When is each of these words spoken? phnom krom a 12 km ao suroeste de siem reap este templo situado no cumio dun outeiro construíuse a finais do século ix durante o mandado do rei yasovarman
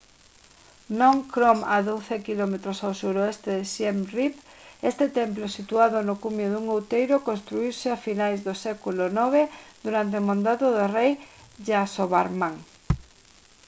phnom 0.85 1.17
krom 1.33 1.59
a 1.73 1.75
12 1.89 2.15
km 2.29 2.55
ao 2.85 2.93
suroeste 3.01 3.49
de 3.57 3.63
siem 3.73 3.97
reap 4.15 4.35
este 4.91 5.05
templo 5.19 5.45
situado 5.57 5.97
no 6.07 6.15
cumio 6.23 6.49
dun 6.51 6.65
outeiro 6.75 7.25
construíuse 7.29 7.87
a 7.91 8.01
finais 8.07 8.39
do 8.47 8.53
século 8.65 9.01
ix 9.11 9.31
durante 9.85 10.15
o 10.21 10.27
mandado 10.29 10.65
do 10.77 10.85
rei 10.97 11.11
yasovarman 11.67 12.55